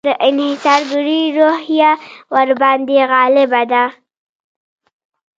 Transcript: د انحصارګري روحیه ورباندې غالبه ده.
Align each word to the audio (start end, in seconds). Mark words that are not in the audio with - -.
د 0.07 0.09
انحصارګري 0.29 1.21
روحیه 1.37 1.91
ورباندې 2.33 2.99
غالبه 3.11 3.61
ده. 3.71 3.85